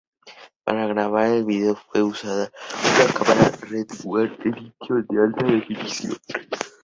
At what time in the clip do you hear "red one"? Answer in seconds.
3.69-4.35